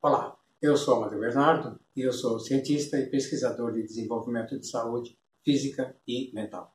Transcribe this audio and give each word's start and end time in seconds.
Olá, 0.00 0.38
eu 0.62 0.76
sou 0.76 0.94
Amadeu 0.94 1.18
Bernardo 1.18 1.80
e 1.96 2.02
eu 2.02 2.12
sou 2.12 2.38
cientista 2.38 2.96
e 2.96 3.10
pesquisador 3.10 3.72
de 3.72 3.82
desenvolvimento 3.82 4.56
de 4.56 4.64
saúde 4.64 5.18
física 5.44 5.96
e 6.06 6.32
mental. 6.32 6.72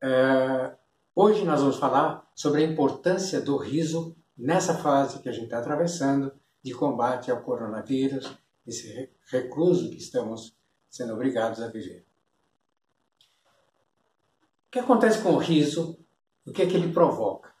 É, 0.00 0.72
hoje 1.12 1.44
nós 1.44 1.58
vamos 1.58 1.76
falar 1.76 2.30
sobre 2.36 2.62
a 2.62 2.64
importância 2.64 3.40
do 3.40 3.56
riso 3.56 4.16
nessa 4.38 4.78
fase 4.78 5.20
que 5.20 5.28
a 5.28 5.32
gente 5.32 5.46
está 5.46 5.58
atravessando 5.58 6.32
de 6.62 6.72
combate 6.72 7.32
ao 7.32 7.42
coronavírus, 7.42 8.32
esse 8.64 9.10
recluso 9.28 9.90
que 9.90 9.96
estamos 9.96 10.56
sendo 10.88 11.14
obrigados 11.14 11.60
a 11.60 11.66
viver. 11.66 12.06
O 14.68 14.70
que 14.70 14.78
acontece 14.78 15.20
com 15.20 15.30
o 15.30 15.38
riso? 15.38 15.98
O 16.46 16.52
que 16.52 16.62
é 16.62 16.66
que 16.68 16.76
ele 16.76 16.92
provoca? 16.92 17.52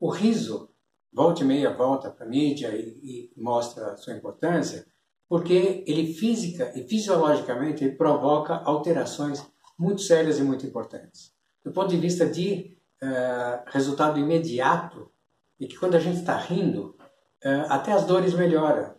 O 0.00 0.10
riso 0.10 0.73
volta 1.14 1.42
e 1.42 1.46
meia 1.46 1.70
volta 1.70 2.10
para 2.10 2.26
a 2.26 2.28
mídia 2.28 2.68
e, 2.74 3.30
e, 3.36 3.40
mostra 3.40 3.92
a 3.92 3.96
sua 3.96 4.14
importância, 4.14 4.84
porque 5.28 5.84
ele 5.86 6.12
física 6.12 6.72
e 6.74 6.82
fisiologicamente 6.82 7.84
ele 7.84 7.94
provoca 7.94 8.56
alterações 8.64 9.46
muito 9.78 10.02
sérias 10.02 10.38
e 10.38 10.42
muito 10.42 10.66
importantes. 10.66 11.32
Do 11.64 11.72
ponto 11.72 11.88
de 11.88 11.96
vista 11.96 12.26
de 12.26 12.76
uh, 13.02 13.62
resultado 13.66 14.18
imediato, 14.18 15.10
e 15.58 15.66
que 15.66 15.78
quando 15.78 15.94
a 15.94 16.00
gente 16.00 16.18
está 16.18 16.36
rindo, 16.36 16.96
uh, 17.44 17.66
até 17.68 17.92
as 17.92 18.04
dores 18.04 18.34
melhoram, 18.34 18.94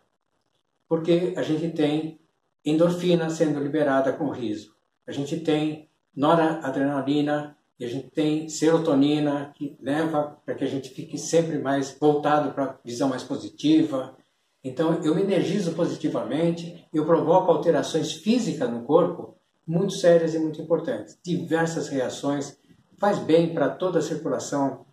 porque 0.87 1.33
a 1.35 1.43
gente 1.43 1.69
tem 1.75 2.19
endorfina 2.63 3.29
sendo 3.29 3.59
liberada 3.59 4.13
com 4.13 4.25
o 4.25 4.31
riso, 4.31 4.73
a 5.05 5.11
gente 5.11 5.41
tem 5.41 5.89
noradrenalina 6.15 7.54
e 7.79 7.85
a 7.85 7.89
gente 7.89 8.09
tem 8.09 8.47
serotonina 8.47 9.51
que 9.55 9.77
leva 9.81 10.37
para 10.45 10.55
que 10.55 10.63
a 10.63 10.67
gente 10.67 10.89
fique 10.89 11.17
sempre 11.17 11.57
mais 11.57 11.95
voltado 11.99 12.53
para 12.53 12.79
visão 12.83 13.09
mais 13.09 13.23
positiva. 13.23 14.15
Então 14.63 15.03
eu 15.03 15.13
me 15.13 15.21
energizo 15.21 15.73
positivamente, 15.73 16.87
eu 16.93 17.05
provoco 17.05 17.51
alterações 17.51 18.13
físicas 18.13 18.69
no 18.69 18.83
corpo 18.83 19.35
muito 19.67 19.93
sérias 19.93 20.33
e 20.33 20.39
muito 20.39 20.61
importantes. 20.61 21.17
Diversas 21.23 21.89
reações, 21.89 22.57
faz 22.97 23.19
bem 23.19 23.53
para 23.53 23.69
toda 23.69 23.99
a 23.99 24.01
circulação 24.01 24.85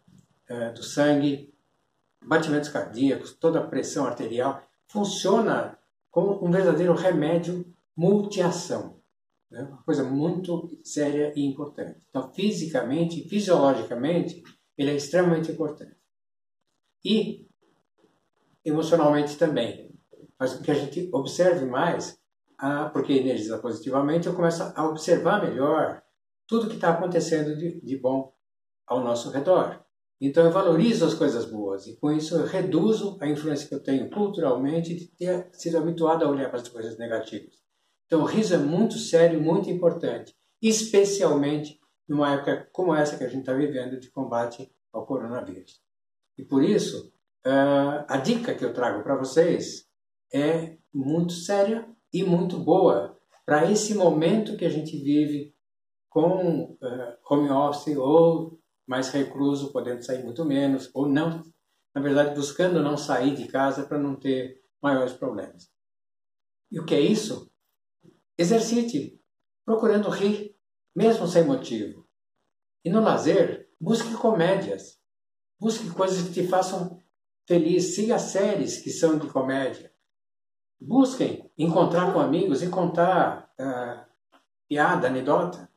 é, 0.48 0.70
do 0.70 0.82
sangue, 0.82 1.52
batimentos 2.24 2.68
cardíacos, 2.68 3.34
toda 3.34 3.60
a 3.60 3.66
pressão 3.66 4.06
arterial. 4.06 4.62
Funciona 4.88 5.78
como 6.10 6.44
um 6.44 6.50
verdadeiro 6.50 6.94
remédio 6.94 7.64
multiação. 7.96 9.01
Né? 9.52 9.62
Uma 9.64 9.82
coisa 9.82 10.02
muito 10.02 10.80
séria 10.82 11.30
e 11.36 11.44
importante. 11.44 12.00
Então, 12.08 12.32
fisicamente, 12.32 13.28
fisiologicamente, 13.28 14.42
ele 14.78 14.90
é 14.90 14.96
extremamente 14.96 15.52
importante. 15.52 15.94
E 17.04 17.46
emocionalmente 18.64 19.36
também. 19.36 19.92
Faz 20.38 20.54
com 20.54 20.62
que 20.62 20.70
a 20.70 20.74
gente 20.74 21.08
observe 21.12 21.66
mais, 21.66 22.18
a, 22.58 22.88
porque 22.88 23.12
energiza 23.12 23.58
positivamente, 23.58 24.26
eu 24.26 24.34
começo 24.34 24.62
a 24.74 24.88
observar 24.88 25.42
melhor 25.42 26.02
tudo 26.46 26.68
que 26.68 26.76
está 26.76 26.90
acontecendo 26.90 27.56
de, 27.56 27.80
de 27.80 27.96
bom 27.98 28.32
ao 28.86 29.00
nosso 29.04 29.30
redor. 29.30 29.84
Então 30.18 30.44
eu 30.44 30.52
valorizo 30.52 31.04
as 31.04 31.14
coisas 31.14 31.44
boas 31.44 31.86
e 31.86 31.96
com 31.96 32.10
isso 32.10 32.36
eu 32.36 32.46
reduzo 32.46 33.18
a 33.20 33.28
influência 33.28 33.68
que 33.68 33.74
eu 33.74 33.82
tenho 33.82 34.08
culturalmente 34.08 34.94
de 34.94 35.08
ter 35.08 35.50
sido 35.52 35.76
habituado 35.78 36.24
a 36.24 36.28
olhar 36.28 36.48
para 36.48 36.60
as 36.60 36.68
coisas 36.68 36.96
negativas. 36.96 37.61
Então, 38.12 38.24
o 38.24 38.26
riso 38.26 38.54
é 38.54 38.58
muito 38.58 38.98
sério, 38.98 39.40
muito 39.40 39.70
importante, 39.70 40.36
especialmente 40.60 41.80
numa 42.06 42.34
época 42.34 42.68
como 42.70 42.94
essa 42.94 43.16
que 43.16 43.24
a 43.24 43.28
gente 43.28 43.40
está 43.40 43.54
vivendo 43.54 43.98
de 43.98 44.10
combate 44.10 44.70
ao 44.92 45.06
coronavírus. 45.06 45.80
E 46.36 46.44
por 46.44 46.62
isso, 46.62 47.10
uh, 47.46 48.04
a 48.06 48.18
dica 48.18 48.54
que 48.54 48.62
eu 48.62 48.74
trago 48.74 49.02
para 49.02 49.16
vocês 49.16 49.88
é 50.30 50.76
muito 50.92 51.32
séria 51.32 51.88
e 52.12 52.22
muito 52.22 52.58
boa 52.58 53.18
para 53.46 53.72
esse 53.72 53.94
momento 53.94 54.58
que 54.58 54.66
a 54.66 54.70
gente 54.70 54.94
vive 54.94 55.56
com 56.10 56.64
uh, 56.64 57.16
home 57.30 57.48
office 57.48 57.96
ou 57.96 58.60
mais 58.86 59.08
recluso, 59.08 59.72
podendo 59.72 60.04
sair 60.04 60.22
muito 60.22 60.44
menos, 60.44 60.90
ou 60.92 61.08
não, 61.08 61.42
na 61.94 62.02
verdade, 62.02 62.34
buscando 62.34 62.82
não 62.82 62.94
sair 62.94 63.34
de 63.34 63.48
casa 63.48 63.86
para 63.86 63.98
não 63.98 64.14
ter 64.14 64.60
maiores 64.82 65.14
problemas. 65.14 65.70
E 66.70 66.78
o 66.78 66.84
que 66.84 66.94
é 66.94 67.00
isso? 67.00 67.50
Exercite, 68.36 69.20
procurando 69.64 70.08
rir, 70.08 70.56
mesmo 70.94 71.26
sem 71.26 71.44
motivo. 71.44 72.06
E 72.84 72.90
no 72.90 73.00
lazer, 73.00 73.70
busque 73.80 74.12
comédias. 74.14 75.00
Busque 75.58 75.88
coisas 75.90 76.26
que 76.26 76.34
te 76.34 76.48
façam 76.48 76.98
feliz. 77.46 77.94
Siga 77.94 78.18
séries 78.18 78.78
que 78.78 78.90
são 78.90 79.18
de 79.18 79.28
comédia. 79.28 79.92
Busquem 80.80 81.48
encontrar 81.56 82.12
com 82.12 82.18
amigos 82.18 82.62
e 82.62 82.68
contar 82.68 83.52
uh, 83.60 84.04
piada, 84.68 85.06
anedota. 85.06 85.70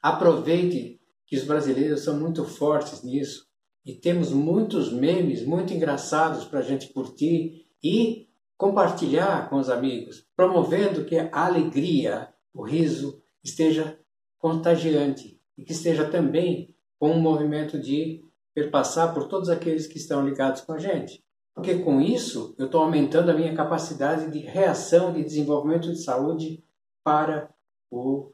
Aproveite 0.00 1.00
que 1.26 1.36
os 1.36 1.44
brasileiros 1.44 2.02
são 2.02 2.18
muito 2.18 2.44
fortes 2.44 3.02
nisso 3.02 3.46
e 3.84 3.94
temos 3.94 4.30
muitos 4.30 4.92
memes 4.92 5.44
muito 5.44 5.72
engraçados 5.74 6.44
para 6.44 6.60
a 6.60 6.62
gente 6.62 6.92
curtir 6.92 7.66
e 7.82 8.31
compartilhar 8.62 9.50
com 9.50 9.56
os 9.56 9.68
amigos, 9.68 10.24
promovendo 10.36 11.04
que 11.04 11.18
a 11.18 11.46
alegria, 11.46 12.32
o 12.54 12.62
riso 12.62 13.20
esteja 13.42 13.98
contagiante 14.38 15.42
e 15.58 15.64
que 15.64 15.72
esteja 15.72 16.08
também 16.08 16.72
com 16.96 17.10
um 17.10 17.20
movimento 17.20 17.76
de 17.76 18.24
perpassar 18.54 19.12
por 19.12 19.26
todos 19.26 19.48
aqueles 19.48 19.88
que 19.88 19.98
estão 19.98 20.24
ligados 20.24 20.60
com 20.60 20.74
a 20.74 20.78
gente. 20.78 21.24
Porque 21.52 21.80
com 21.80 22.00
isso 22.00 22.54
eu 22.56 22.66
estou 22.66 22.82
aumentando 22.82 23.32
a 23.32 23.34
minha 23.34 23.52
capacidade 23.52 24.30
de 24.30 24.38
reação, 24.38 25.12
de 25.12 25.24
desenvolvimento 25.24 25.90
de 25.90 26.00
saúde 26.00 26.64
para 27.02 27.52
o 27.90 28.28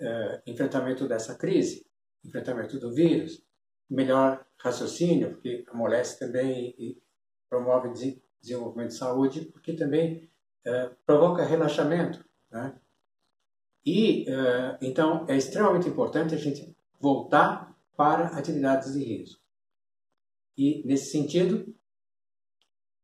uh, 0.00 0.42
enfrentamento 0.46 1.08
dessa 1.08 1.36
crise, 1.36 1.84
enfrentamento 2.24 2.78
do 2.78 2.94
vírus. 2.94 3.44
Melhor 3.90 4.46
raciocínio, 4.60 5.32
porque 5.32 5.64
amolece 5.66 6.20
também 6.20 6.72
e 6.78 6.96
promove 7.50 7.92
desenvolvimento 8.46 8.88
de 8.88 8.96
saúde, 8.96 9.44
porque 9.46 9.72
também 9.72 10.30
é, 10.64 10.90
provoca 11.04 11.44
relaxamento. 11.44 12.24
Né? 12.50 12.74
E, 13.84 14.28
é, 14.28 14.78
então, 14.80 15.24
é 15.28 15.36
extremamente 15.36 15.88
importante 15.88 16.34
a 16.34 16.38
gente 16.38 16.76
voltar 17.00 17.76
para 17.96 18.28
atividades 18.28 18.92
de 18.92 19.02
riso. 19.02 19.40
E, 20.56 20.86
nesse 20.86 21.10
sentido, 21.10 21.74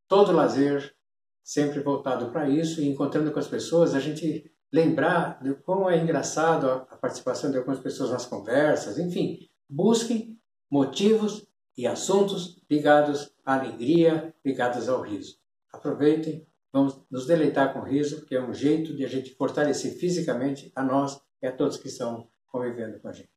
todo 0.08 0.32
lazer 0.32 0.94
sempre 1.42 1.80
voltado 1.80 2.30
para 2.30 2.48
isso 2.48 2.80
e 2.80 2.88
encontrando 2.88 3.32
com 3.32 3.38
as 3.38 3.48
pessoas, 3.48 3.94
a 3.94 4.00
gente 4.00 4.50
lembrar 4.72 5.42
de 5.42 5.54
como 5.54 5.90
é 5.90 5.98
engraçado 5.98 6.70
a 6.70 6.96
participação 6.96 7.50
de 7.50 7.58
algumas 7.58 7.80
pessoas 7.80 8.10
nas 8.10 8.24
conversas, 8.24 8.98
enfim, 8.98 9.48
busquem 9.68 10.40
motivos 10.70 11.46
e 11.76 11.86
assuntos 11.86 12.62
ligados 12.70 13.32
à 13.44 13.54
alegria, 13.54 14.34
ligados 14.44 14.88
ao 14.88 15.02
riso. 15.02 15.38
Aproveitem, 15.72 16.46
vamos 16.72 17.00
nos 17.10 17.26
deleitar 17.26 17.72
com 17.72 17.80
riso, 17.80 18.26
que 18.26 18.34
é 18.34 18.42
um 18.42 18.52
jeito 18.52 18.94
de 18.94 19.04
a 19.04 19.08
gente 19.08 19.34
fortalecer 19.34 19.92
fisicamente 19.98 20.70
a 20.74 20.82
nós 20.82 21.20
e 21.40 21.46
a 21.46 21.52
todos 21.52 21.76
que 21.76 21.88
estão 21.88 22.28
convivendo 22.46 23.00
com 23.00 23.08
a 23.08 23.12
gente. 23.12 23.30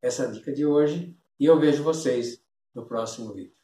Essa 0.00 0.24
é 0.24 0.26
a 0.28 0.30
dica 0.30 0.52
de 0.52 0.66
hoje 0.66 1.16
e 1.38 1.46
eu 1.46 1.58
vejo 1.58 1.82
vocês 1.82 2.42
no 2.74 2.86
próximo 2.86 3.32
vídeo. 3.32 3.61